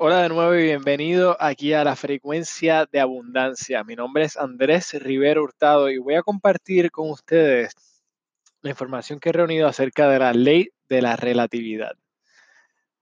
Hola 0.00 0.22
de 0.22 0.28
nuevo 0.28 0.54
y 0.54 0.62
bienvenido 0.62 1.36
aquí 1.40 1.72
a 1.72 1.82
la 1.82 1.96
frecuencia 1.96 2.86
de 2.86 3.00
abundancia. 3.00 3.82
Mi 3.82 3.96
nombre 3.96 4.22
es 4.22 4.36
Andrés 4.36 4.92
Rivero 4.92 5.42
Hurtado 5.42 5.90
y 5.90 5.98
voy 5.98 6.14
a 6.14 6.22
compartir 6.22 6.92
con 6.92 7.10
ustedes 7.10 7.74
la 8.60 8.70
información 8.70 9.18
que 9.18 9.30
he 9.30 9.32
reunido 9.32 9.66
acerca 9.66 10.08
de 10.08 10.20
la 10.20 10.32
ley 10.32 10.68
de 10.88 11.02
la 11.02 11.16
relatividad. 11.16 11.94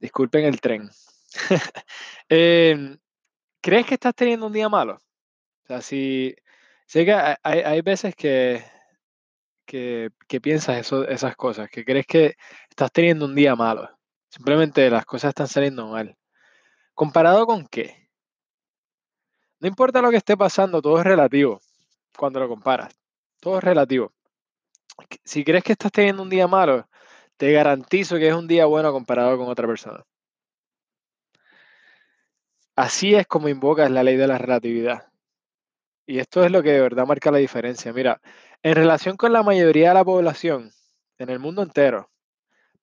Disculpen 0.01 0.47
el 0.47 0.59
tren. 0.63 0.89
Em, 2.31 2.99
¿Crees 3.61 3.85
que 3.85 3.95
estás 3.95 4.15
teniendo 4.15 4.47
un 4.47 4.55
día 4.55 4.71
malo? 4.71 4.95
O 4.95 5.67
sea, 5.67 5.83
si 5.83 6.35
sé 6.87 7.05
que 7.05 7.15
hay, 7.43 7.81
veces 7.83 8.17
que, 8.17 8.65
que, 9.67 10.41
piensas 10.41 10.79
eso, 10.79 11.07
esas 11.07 11.37
cosas, 11.37 11.69
que 11.69 11.85
crees 11.85 12.07
que 12.07 12.37
estás 12.71 12.91
teniendo 12.91 13.27
un 13.27 13.35
día 13.35 13.55
malo. 13.55 13.87
Simplemente 14.31 14.89
las 14.89 15.05
cosas 15.05 15.29
están 15.29 15.49
saliendo 15.49 15.89
mal. 15.89 16.17
¿Comparado 16.97 17.45
con 17.47 17.67
qué? 17.67 18.09
No 19.61 19.69
importa 19.69 20.01
lo 20.01 20.11
que 20.11 20.17
esté 20.17 20.35
pasando, 20.35 20.81
todo 20.81 20.99
es 20.99 21.05
relativo 21.05 21.61
cuando 22.17 22.41
lo 22.41 22.49
comparas. 22.49 22.99
Todo 23.39 23.59
es 23.59 23.65
relativo. 23.65 24.15
Si 25.23 25.45
crees 25.45 25.63
que 25.63 25.73
estás 25.73 25.93
teniendo 25.93 26.23
un 26.23 26.31
día 26.31 26.49
malo, 26.49 26.89
te 27.37 27.53
garantizo 27.53 28.17
que 28.17 28.29
es 28.29 28.35
un 28.35 28.49
día 28.49 28.65
bueno 28.65 28.93
comparado 28.93 29.37
con 29.37 29.47
otra 29.47 29.67
persona. 29.67 30.07
Así 32.75 33.15
es 33.15 33.27
como 33.27 33.51
invocas 33.51 33.91
la 33.91 34.03
ley 34.03 34.17
de 34.17 34.29
la 34.29 34.39
relatividad. 34.39 35.13
Y 36.07 36.19
esto 36.19 36.47
es 36.47 36.51
lo 36.51 36.63
que 36.63 36.73
de 36.73 36.81
verdad 36.81 37.07
marca 37.07 37.31
la 37.31 37.37
diferencia. 37.37 37.93
Mira, 37.93 38.23
en 38.63 38.75
relación 38.75 39.19
con 39.19 39.35
la 39.35 39.43
mayoría 39.43 39.89
de 39.89 39.95
la 39.97 40.05
población 40.05 40.73
en 41.19 41.29
el 41.29 41.41
mundo 41.41 41.63
entero, 41.63 42.11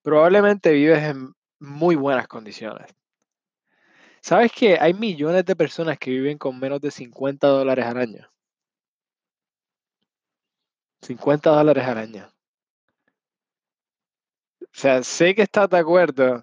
probablemente 0.02 0.70
vives 0.70 1.02
en 1.02 1.34
muy 1.58 1.96
buenas 1.96 2.28
condiciones. 2.28 2.94
¿Sabes 4.24 4.52
que 4.52 4.78
hay 4.80 4.94
millones 4.94 5.44
de 5.44 5.54
personas 5.54 5.98
que 5.98 6.10
viven 6.10 6.38
con 6.38 6.58
menos 6.58 6.80
de 6.80 6.90
50 6.90 7.46
dólares 7.46 7.84
al 7.84 7.98
año? 7.98 8.32
50 11.02 11.50
dólares 11.50 11.84
al 11.84 11.98
año. 11.98 12.32
O 14.62 14.66
sea, 14.72 15.02
sé 15.02 15.34
que 15.34 15.42
estás 15.42 15.68
de 15.68 15.76
acuerdo 15.76 16.42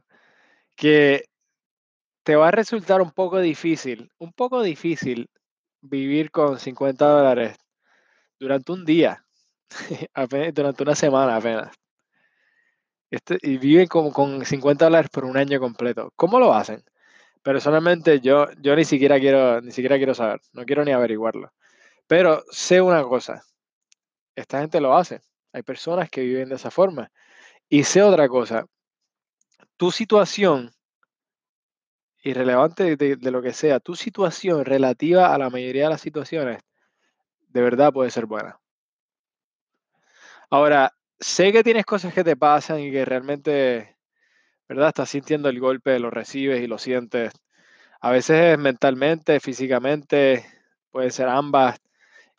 que 0.76 1.26
te 2.23 2.36
va 2.36 2.50
a 2.50 2.52
resultar 2.52 3.02
un 3.02 3.10
poco 3.10 3.40
difícil, 3.40 4.12
un 4.20 4.32
poco 4.32 4.62
difícil 4.62 5.28
vivir 5.82 6.30
con 6.30 6.60
50 6.60 7.04
dólares 7.04 7.58
durante 8.40 8.73
un 8.73 8.86
día, 8.86 9.26
durante 10.54 10.84
una 10.84 10.95
semana 10.95 11.38
apenas. 11.38 11.76
Este, 13.10 13.40
y 13.42 13.58
viven 13.58 13.88
como 13.88 14.14
con 14.14 14.45
50 14.45 14.86
dólares 14.86 15.10
por 15.10 15.26
un 15.26 15.36
año 15.36 15.60
completo. 15.60 16.14
¿Cómo 16.16 16.40
lo 16.40 16.54
hacen? 16.54 16.84
Personalmente 17.44 18.20
yo, 18.20 18.47
yo 18.61 18.75
ni 18.75 18.86
siquiera 18.86 19.20
quiero, 19.20 19.61
ni 19.61 19.72
siquiera 19.72 19.97
quiero 19.97 20.14
saber, 20.14 20.42
no 20.53 20.64
quiero 20.66 20.86
ni 20.86 20.92
averiguarlo. 20.92 21.52
Pero 22.08 22.44
sé 22.52 22.81
una 22.81 23.03
cosa, 23.03 23.44
esta 24.36 24.59
gente 24.59 24.80
lo 24.81 24.95
hace. 24.95 25.22
Hay 25.53 25.64
personas 25.64 26.09
que 26.09 26.22
viven 26.22 26.50
de 26.50 26.56
esa 26.56 26.72
forma. 26.72 27.11
Y 27.67 27.83
sé 27.83 28.03
otra 28.03 28.28
cosa, 28.28 28.66
tu 29.78 29.92
situación, 29.92 30.72
irrelevante 32.23 32.95
de, 32.95 33.16
de 33.16 33.31
lo 33.31 33.42
que 33.42 33.53
sea, 33.53 33.80
tu 33.80 33.95
situación 33.95 34.64
relativa 34.64 35.33
a 35.33 35.38
la 35.38 35.50
mayoría 35.50 35.86
de 35.86 35.89
las 35.89 36.02
situaciones, 36.02 36.61
de 37.48 37.61
verdad 37.61 37.92
puede 37.92 38.11
ser 38.11 38.26
buena. 38.28 38.59
Ahora, 40.50 40.94
sé 41.20 41.52
que 41.52 41.64
tienes 41.64 41.86
cosas 41.86 42.14
que 42.14 42.23
te 42.23 42.36
pasan 42.36 42.81
y 42.81 42.92
que 42.92 43.05
realmente 43.05 43.98
¿verdad? 44.72 44.88
Estás 44.88 45.09
sintiendo 45.09 45.50
el 45.50 45.59
golpe, 45.59 46.00
lo 46.00 46.09
recibes 46.09 46.61
y 46.61 46.67
lo 46.67 46.77
sientes. 46.77 47.33
A 48.00 48.09
veces 48.09 48.58
mentalmente, 48.58 49.41
físicamente, 49.41 50.45
puede 50.91 51.11
ser 51.11 51.27
ambas 51.27 51.77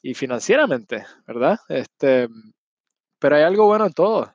y 0.01 0.15
financieramente, 0.15 1.05
¿verdad? 1.27 1.59
Este, 1.69 2.29
pero 3.19 3.37
hay 3.37 3.43
algo 3.43 3.67
bueno 3.67 3.85
en 3.85 3.93
todo. 3.93 4.35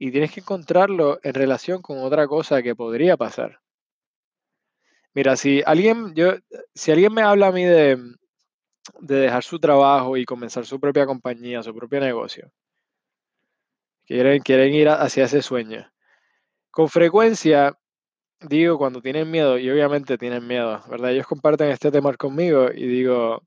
Y 0.00 0.10
tienes 0.10 0.32
que 0.32 0.40
encontrarlo 0.40 1.20
en 1.22 1.34
relación 1.34 1.80
con 1.80 1.98
otra 2.00 2.26
cosa 2.26 2.60
que 2.60 2.74
podría 2.74 3.16
pasar. 3.16 3.60
Mira, 5.14 5.36
si 5.36 5.62
alguien, 5.64 6.12
yo, 6.16 6.32
si 6.74 6.90
alguien 6.90 7.14
me 7.14 7.22
habla 7.22 7.46
a 7.46 7.52
mí 7.52 7.64
de, 7.64 7.98
de 8.98 9.16
dejar 9.16 9.44
su 9.44 9.60
trabajo 9.60 10.16
y 10.16 10.24
comenzar 10.24 10.66
su 10.66 10.80
propia 10.80 11.06
compañía, 11.06 11.62
su 11.62 11.72
propio 11.72 12.00
negocio, 12.00 12.50
quieren, 14.06 14.42
quieren 14.42 14.74
ir 14.74 14.88
hacia 14.88 15.26
ese 15.26 15.40
sueño. 15.40 15.88
Con 16.76 16.90
frecuencia, 16.90 17.74
digo 18.40 18.78
cuando 18.78 19.00
tienen 19.00 19.30
miedo, 19.30 19.58
y 19.58 19.70
obviamente 19.70 20.18
tienen 20.18 20.46
miedo, 20.46 20.82
¿verdad? 20.90 21.12
Ellos 21.12 21.26
comparten 21.26 21.70
este 21.70 21.90
tema 21.90 22.14
conmigo 22.14 22.68
y 22.70 22.86
digo, 22.86 23.42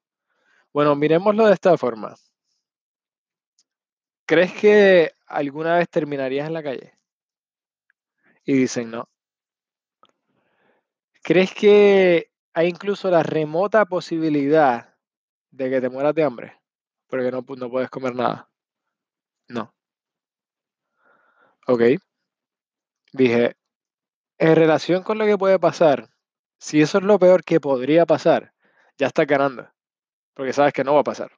bueno, 0.74 0.96
miremoslo 0.96 1.48
de 1.48 1.54
esta 1.54 1.78
forma. 1.78 2.16
¿Crees 4.26 4.54
que 4.54 5.12
alguna 5.28 5.76
vez 5.78 5.90
terminarías 5.90 6.48
en 6.48 6.54
la 6.54 6.64
calle? 6.64 6.94
Y 8.46 8.54
dicen, 8.54 8.92
no. 8.92 9.08
¿Crees 11.24 11.54
que 11.54 12.32
hay 12.54 12.68
incluso 12.68 13.10
la 13.10 13.24
remota 13.24 13.86
posibilidad 13.86 14.96
de 15.52 15.70
que 15.70 15.82
te 15.82 15.90
mueras 15.90 16.16
de 16.16 16.24
hambre? 16.24 16.60
Porque 17.08 17.32
no, 17.32 17.46
no 17.58 17.70
puedes 17.70 17.90
comer 17.90 18.16
nada. 18.16 18.50
No. 19.50 19.74
Ok. 21.68 22.00
Dije, 23.12 23.56
en 24.38 24.56
relación 24.56 25.04
con 25.04 25.18
lo 25.18 25.26
que 25.26 25.38
puede 25.38 25.60
pasar, 25.60 26.10
si 26.60 26.82
eso 26.82 27.00
es 27.00 27.04
lo 27.04 27.18
peor 27.20 27.44
que 27.44 27.60
podría 27.60 28.06
pasar, 28.06 28.54
ya 28.98 29.08
estás 29.08 29.26
ganando, 29.26 29.70
porque 30.34 30.54
sabes 30.54 30.74
que 30.74 30.84
no 30.84 30.94
va 30.94 31.02
a 31.02 31.04
pasar. 31.04 31.32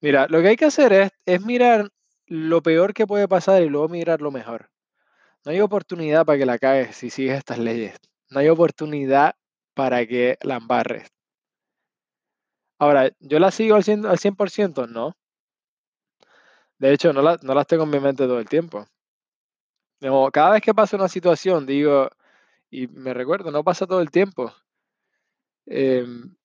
Mira, 0.00 0.26
lo 0.28 0.40
que 0.40 0.48
hay 0.48 0.56
que 0.56 0.66
hacer 0.66 0.92
es, 0.92 1.10
es 1.26 1.44
mirar 1.44 1.90
lo 2.26 2.62
peor 2.62 2.94
que 2.94 3.06
puede 3.06 3.28
pasar 3.28 3.62
y 3.62 3.68
luego 3.68 3.88
mirar 3.88 4.20
lo 4.20 4.30
mejor. 4.30 4.70
No 5.44 5.52
hay 5.52 5.60
oportunidad 5.60 6.24
para 6.24 6.38
que 6.38 6.46
la 6.46 6.58
caes 6.58 6.96
si 6.96 7.10
sigues 7.10 7.38
estas 7.38 7.58
leyes. 7.58 7.96
No 8.30 8.40
hay 8.40 8.48
oportunidad 8.48 9.34
para 9.74 10.06
que 10.06 10.38
la 10.42 10.56
embarres. 10.56 11.08
Ahora, 12.78 13.10
¿yo 13.20 13.38
la 13.38 13.50
sigo 13.50 13.76
al 13.76 13.84
100%? 13.84 14.08
Al 14.08 14.18
100%? 14.18 14.86
No. 14.86 15.16
De 16.78 16.92
hecho, 16.92 17.12
no, 17.12 17.22
la, 17.22 17.38
no 17.42 17.54
las 17.54 17.66
tengo 17.66 17.84
en 17.84 17.90
mi 17.90 18.00
mente 18.00 18.24
todo 18.24 18.38
el 18.38 18.48
tiempo 18.48 18.86
cada 20.32 20.50
vez 20.52 20.62
que 20.62 20.74
pasa 20.74 20.96
una 20.96 21.08
situación, 21.08 21.66
digo, 21.66 22.10
y 22.70 22.88
me 22.88 23.14
recuerdo, 23.14 23.50
no 23.50 23.64
pasa 23.64 23.86
todo 23.86 24.00
el 24.00 24.10
tiempo. 24.10 24.52
Em, 25.66 26.36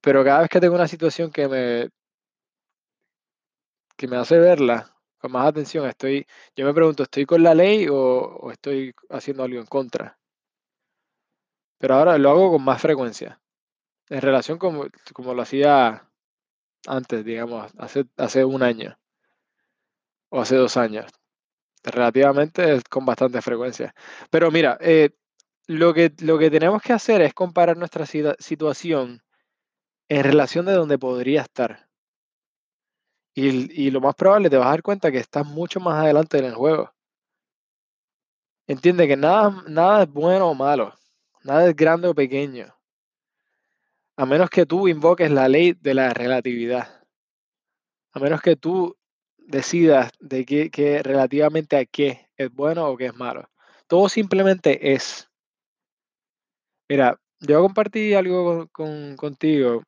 pero 0.00 0.24
cada 0.24 0.40
vez 0.40 0.48
que 0.50 0.60
tengo 0.60 0.74
una 0.74 0.88
situación 0.88 1.30
que 1.30 1.48
me, 1.48 1.90
que 3.96 4.08
me 4.08 4.16
hace 4.16 4.38
verla 4.38 4.94
con 5.18 5.32
más 5.32 5.46
atención, 5.46 5.86
estoy, 5.86 6.26
yo 6.56 6.64
me 6.66 6.74
pregunto, 6.74 7.02
¿estoy 7.02 7.26
con 7.26 7.42
la 7.42 7.54
ley 7.54 7.86
o, 7.90 8.50
estoy 8.52 8.94
haciendo 9.10 9.44
algo 9.44 9.60
en 9.60 9.66
contra? 9.66 10.18
Pero 11.78 11.94
ahora 11.94 12.18
lo 12.18 12.30
hago 12.30 12.52
con 12.52 12.62
más 12.64 12.80
frecuencia, 12.80 13.40
en 14.08 14.20
relación 14.22 14.58
como, 14.58 14.86
como 15.14 15.34
lo 15.34 15.42
hacía 15.42 16.08
antes, 16.86 17.24
digamos, 17.24 17.72
hace, 17.78 18.06
hace 18.16 18.44
un 18.44 18.62
año 18.62 18.98
o 20.30 20.40
hace 20.40 20.56
dos 20.56 20.76
años 20.76 21.17
relativamente 21.84 22.80
con 22.88 23.04
bastante 23.04 23.42
frecuencia. 23.42 23.94
Pero 24.30 24.50
mira, 24.50 24.78
eh, 24.80 25.10
lo, 25.66 25.94
que, 25.94 26.12
lo 26.20 26.38
que 26.38 26.50
tenemos 26.50 26.82
que 26.82 26.92
hacer 26.92 27.20
es 27.22 27.34
comparar 27.34 27.76
nuestra 27.76 28.06
situación 28.06 29.22
en 30.08 30.24
relación 30.24 30.66
de 30.66 30.72
donde 30.72 30.98
podría 30.98 31.42
estar. 31.42 31.88
Y, 33.34 33.90
lo 33.92 34.00
más 34.00 34.16
probable 34.16 34.50
te 34.50 34.56
vas 34.56 34.66
a 34.66 34.70
dar 34.70 34.82
cuenta 34.82 35.12
que 35.12 35.18
estás 35.18 35.46
mucho 35.46 35.78
más 35.78 36.02
adelante 36.02 36.38
en 36.38 36.46
el 36.46 36.54
juego. 36.54 36.92
Entiende 38.66 39.06
que 39.06 39.16
nada, 39.16 39.62
nada 39.68 40.02
es 40.02 40.10
bueno 40.10 40.48
o 40.48 40.54
malo, 40.54 40.92
nada 41.44 41.68
es 41.68 41.76
grande 41.76 42.08
o 42.08 42.14
pequeño, 42.14 42.74
a 44.16 44.26
menos 44.26 44.50
que 44.50 44.66
tú 44.66 44.88
invoques 44.88 45.30
la 45.30 45.48
ley 45.48 45.74
de 45.74 45.94
la 45.94 46.12
relatividad. 46.12 47.06
A 48.10 48.18
menos 48.18 48.42
que 48.42 48.56
tú 48.56 48.97
decidas 49.48 50.12
de 50.20 50.44
qué, 50.44 51.02
relativamente 51.02 51.76
a 51.76 51.86
qué 51.86 52.28
es 52.36 52.52
bueno 52.52 52.86
o 52.86 52.96
qué 52.96 53.06
es 53.06 53.16
malo. 53.16 53.48
Todo 53.86 54.08
simplemente 54.08 54.92
es. 54.92 55.28
Mira, 56.88 57.18
yo 57.40 57.62
compartí 57.62 58.14
algo 58.14 58.68
con, 58.68 59.16
contigo, 59.16 59.82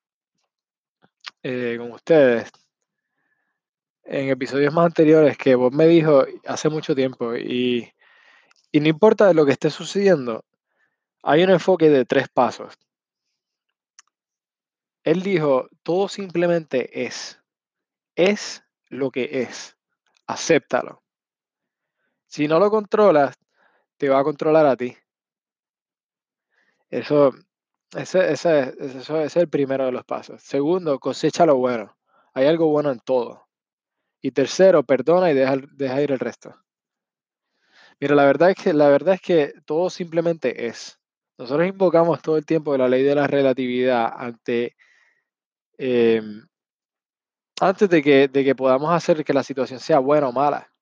eh, 1.42 1.76
con 1.78 1.92
ustedes, 1.92 2.50
en 4.04 4.30
episodios 4.30 4.72
más 4.72 4.86
anteriores 4.86 5.36
que 5.36 5.54
vos 5.54 5.72
me 5.72 5.86
dijo 5.86 6.24
hace 6.46 6.68
mucho 6.68 6.94
tiempo 6.94 7.36
y, 7.36 7.92
y 8.72 8.80
no 8.80 8.88
importa 8.88 9.32
lo 9.32 9.44
que 9.46 9.52
esté 9.52 9.70
sucediendo, 9.70 10.44
hay 11.22 11.44
un 11.44 11.50
enfoque 11.50 11.90
de 11.90 12.04
tres 12.06 12.28
pasos. 12.28 12.78
Él 15.04 15.22
dijo, 15.22 15.68
todo 15.82 16.08
simplemente 16.08 17.04
es. 17.04 17.40
Es 18.16 18.62
lo 18.90 19.10
que 19.10 19.42
es. 19.42 19.76
Acéptalo. 20.26 21.02
Si 22.26 22.46
no 22.46 22.58
lo 22.58 22.70
controlas, 22.70 23.36
te 23.96 24.08
va 24.08 24.20
a 24.20 24.24
controlar 24.24 24.66
a 24.66 24.76
ti. 24.76 24.96
Eso, 26.90 27.32
ese, 27.96 28.32
ese, 28.32 28.74
eso 28.78 29.20
es 29.20 29.36
el 29.36 29.48
primero 29.48 29.86
de 29.86 29.92
los 29.92 30.04
pasos. 30.04 30.42
Segundo, 30.42 30.98
cosecha 30.98 31.46
lo 31.46 31.56
bueno. 31.56 31.96
Hay 32.34 32.46
algo 32.46 32.68
bueno 32.68 32.90
en 32.90 33.00
todo. 33.00 33.48
Y 34.20 34.32
tercero, 34.32 34.82
perdona 34.82 35.30
y 35.30 35.34
deja, 35.34 35.56
deja 35.72 36.02
ir 36.02 36.12
el 36.12 36.18
resto. 36.18 36.54
Mira, 38.00 38.14
la 38.14 38.24
verdad 38.24 38.50
es 38.50 38.56
que 38.56 38.72
la 38.72 38.88
verdad 38.88 39.14
es 39.14 39.20
que 39.20 39.52
todo 39.64 39.90
simplemente 39.90 40.66
es. 40.66 40.98
Nosotros 41.38 41.66
invocamos 41.66 42.20
todo 42.22 42.36
el 42.36 42.46
tiempo 42.46 42.76
la 42.76 42.88
ley 42.88 43.02
de 43.02 43.14
la 43.14 43.26
relatividad 43.26 44.12
ante 44.14 44.76
em, 45.78 46.46
antes 47.60 47.88
de 47.88 48.02
que, 48.02 48.28
de 48.28 48.44
que 48.44 48.54
podamos 48.54 48.90
hacer 48.92 49.24
que 49.24 49.32
la 49.32 49.42
situación 49.42 49.80
sea 49.80 49.98
buena 49.98 50.28
o 50.28 50.32
mala. 50.32 50.72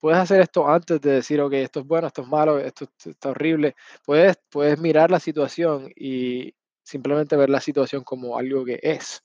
Puedes 0.00 0.18
hacer 0.18 0.40
esto 0.42 0.68
antes 0.68 1.00
de 1.00 1.10
decir, 1.12 1.40
ok, 1.40 1.54
esto 1.54 1.80
es 1.80 1.86
bueno, 1.86 2.06
esto 2.06 2.22
es 2.22 2.28
malo, 2.28 2.58
esto 2.58 2.86
está 3.04 3.30
horrible. 3.30 3.74
Puedes, 4.04 4.36
puedes 4.50 4.78
mirar 4.78 5.10
la 5.10 5.18
situación 5.20 5.90
y 5.96 6.54
simplemente 6.82 7.36
ver 7.36 7.50
la 7.50 7.60
situación 7.60 8.04
como 8.04 8.38
algo 8.38 8.64
que 8.64 8.78
es. 8.82 9.24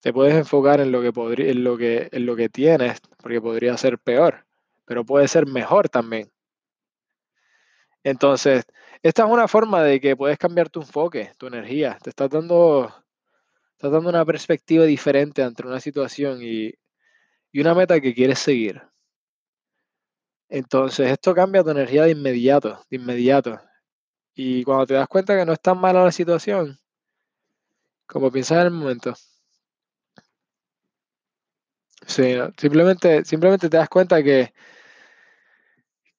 Te 0.00 0.12
puedes 0.12 0.34
enfocar 0.34 0.80
en 0.80 0.92
lo 0.92 1.00
que, 1.00 1.10
en 1.50 1.64
lo 1.64 1.76
que, 1.76 2.08
en 2.12 2.26
lo 2.26 2.36
que 2.36 2.48
tienes, 2.48 3.00
porque 3.18 3.40
podría 3.40 3.76
ser 3.76 3.98
peor, 3.98 4.46
pero 4.84 5.04
puede 5.04 5.26
ser 5.28 5.46
mejor 5.46 5.88
también. 5.88 6.30
Entonces, 8.04 8.64
esta 9.02 9.24
es 9.24 9.30
una 9.30 9.48
forma 9.48 9.82
de 9.82 10.00
que 10.00 10.16
puedes 10.16 10.38
cambiar 10.38 10.70
tu 10.70 10.80
enfoque, 10.80 11.32
tu 11.38 11.46
energía. 11.48 11.98
Te 12.02 12.10
estás 12.10 12.30
dando, 12.30 12.94
estás 13.76 13.92
dando 13.92 14.08
una 14.08 14.24
perspectiva 14.24 14.84
diferente 14.84 15.42
ante 15.42 15.66
una 15.66 15.80
situación 15.80 16.38
y, 16.42 16.72
y 17.52 17.60
una 17.60 17.74
meta 17.74 18.00
que 18.00 18.14
quieres 18.14 18.38
seguir. 18.38 18.80
Entonces, 20.48 21.10
esto 21.10 21.34
cambia 21.34 21.62
tu 21.62 21.70
energía 21.70 22.04
de 22.04 22.12
inmediato, 22.12 22.82
de 22.88 22.96
inmediato. 22.96 23.60
Y 24.34 24.64
cuando 24.64 24.86
te 24.86 24.94
das 24.94 25.08
cuenta 25.08 25.36
que 25.36 25.44
no 25.44 25.52
es 25.52 25.60
tan 25.60 25.78
mala 25.78 26.04
la 26.04 26.12
situación, 26.12 26.78
como 28.06 28.30
piensas 28.30 28.60
en 28.60 28.64
el 28.66 28.70
momento. 28.70 29.14
Sí, 32.06 32.34
simplemente, 32.56 33.24
simplemente 33.26 33.68
te 33.68 33.76
das 33.76 33.88
cuenta 33.90 34.22
que, 34.22 34.54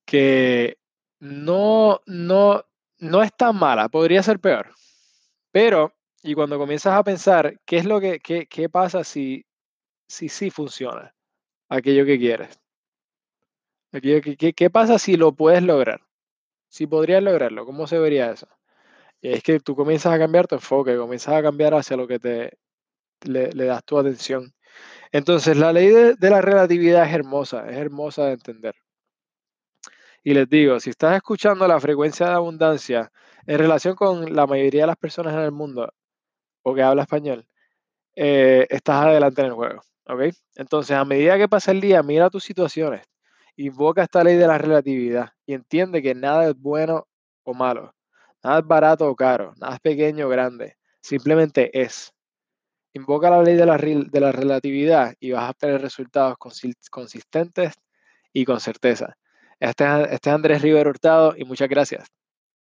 que 0.05 0.77
no, 1.19 2.01
no, 2.05 2.63
no 2.99 3.23
es 3.23 3.31
tan 3.35 3.55
mala, 3.55 3.89
podría 3.89 4.21
ser 4.21 4.39
peor. 4.39 4.75
Pero, 5.51 5.96
y 6.27 6.35
cuando 6.35 6.57
comienzas 6.57 6.93
a 6.93 7.03
pensar, 7.05 7.57
¿qué 7.65 7.77
es 7.77 7.85
lo 7.85 8.01
que, 8.01 8.19
qué, 8.19 8.47
qué 8.47 8.67
pasa 8.67 9.05
si, 9.05 9.45
si 10.09 10.27
sí 10.27 10.49
funciona 10.51 11.15
aquello 11.69 12.05
que 12.05 12.19
quieres? 12.19 12.59
¿Qué, 13.93 14.53
qué 14.53 14.69
pasa 14.69 14.99
si 14.99 15.15
lo 15.15 15.31
puedes 15.31 15.63
lograr? 15.63 16.01
Si 16.67 16.85
podrías 16.85 17.23
lograrlo, 17.23 17.65
¿cómo 17.65 17.87
se 17.87 17.97
vería 17.97 18.29
eso? 18.31 18.49
Y 19.21 19.29
es 19.29 19.41
que 19.41 19.61
tú 19.61 19.73
comienzas 19.73 20.13
a 20.13 20.19
cambiar 20.19 20.47
tu 20.47 20.55
enfoque, 20.55 20.97
comienzas 20.97 21.35
a 21.35 21.41
cambiar 21.41 21.73
hacia 21.75 21.95
lo 21.95 22.07
que 22.07 22.19
te 22.19 22.57
le, 23.21 23.53
le 23.53 23.65
das 23.65 23.85
tu 23.85 23.97
atención. 23.97 24.53
Entonces, 25.13 25.55
la 25.55 25.71
ley 25.71 25.87
de, 25.87 26.15
de 26.15 26.29
la 26.29 26.41
relatividad 26.41 27.05
es 27.07 27.13
hermosa, 27.13 27.69
es 27.69 27.77
hermosa 27.77 28.25
de 28.25 28.33
entender. 28.33 28.75
Y 30.25 30.33
les 30.33 30.49
digo, 30.49 30.77
si 30.81 30.89
estás 30.89 31.15
escuchando 31.15 31.65
la 31.69 31.79
frecuencia 31.79 32.27
de 32.27 32.33
abundancia 32.33 33.13
en 33.45 33.59
relación 33.59 33.95
con 33.95 34.35
la 34.35 34.45
mayoría 34.45 34.81
de 34.81 34.87
las 34.87 34.97
personas 34.97 35.33
en 35.33 35.39
el 35.39 35.53
mundo 35.53 35.93
que 36.75 36.83
habla 36.83 37.03
español, 37.03 37.45
eh, 38.15 38.65
estás 38.69 39.05
adelante 39.05 39.41
en 39.41 39.47
el 39.47 39.53
juego. 39.53 39.81
¿Ok? 40.07 40.21
Entonces, 40.55 40.95
a 40.97 41.05
medida 41.05 41.37
que 41.37 41.49
pasa 41.49 41.71
el 41.71 41.81
día, 41.81 42.01
mira 42.03 42.29
tus 42.29 42.43
situaciones, 42.43 43.03
invoca 43.57 44.03
esta 44.03 44.23
ley 44.23 44.37
de 44.37 44.47
la 44.47 44.57
relatividad 44.57 45.31
y 45.45 45.53
entiende 45.53 46.01
que 46.01 46.15
nada 46.15 46.47
es 46.49 46.55
bueno 46.57 47.07
o 47.43 47.53
malo, 47.53 47.93
nada 48.43 48.59
es 48.59 48.65
barato 48.67 49.07
o 49.09 49.15
caro, 49.15 49.53
nada 49.57 49.75
es 49.75 49.79
pequeño 49.81 50.27
o 50.27 50.29
grande, 50.29 50.77
simplemente 51.01 51.69
es. 51.81 52.13
Invoca 52.93 53.29
la 53.29 53.43
ley 53.43 53.55
de 53.55 53.65
la, 53.65 53.77
de 53.77 54.19
la 54.19 54.31
relatividad 54.31 55.13
y 55.19 55.31
vas 55.31 55.43
a 55.43 55.49
obtener 55.51 55.81
resultados 55.81 56.35
consi- 56.37 56.75
consistentes 56.89 57.73
y 58.33 58.45
con 58.45 58.59
certeza. 58.59 59.15
Este, 59.59 59.83
es- 59.85 60.11
este 60.13 60.29
es 60.29 60.35
Andrés 60.35 60.61
Rivero 60.61 60.89
Hurtado 60.89 61.33
y 61.37 61.43
muchas 61.43 61.69
gracias. 61.69 62.07